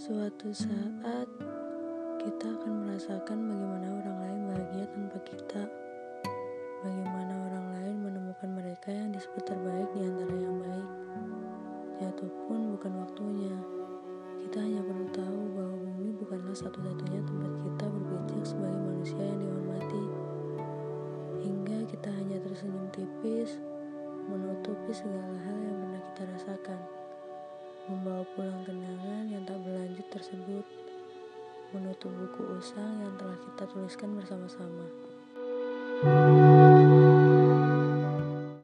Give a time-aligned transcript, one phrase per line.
[0.00, 1.28] Suatu saat,
[2.24, 5.62] kita akan merasakan bagaimana orang lain bahagia tanpa kita.
[6.80, 10.90] Bagaimana orang lain menemukan mereka yang disebut terbaik di antara yang baik.
[12.00, 13.52] Jatuh pun bukan waktunya.
[14.40, 20.04] Kita hanya perlu tahu bahwa bumi bukanlah satu-satunya tempat kita berpijak sebagai manusia yang dihormati.
[21.44, 23.60] Hingga kita hanya tersenyum tipis,
[24.32, 26.80] menutupi segala hal yang pernah kita rasakan
[27.90, 29.58] membawa pulang kenangan yang tak
[30.20, 30.68] tersebut,
[31.72, 34.84] menutup buku usang yang telah kita tuliskan bersama-sama.